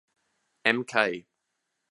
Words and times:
Mk. 0.65 0.93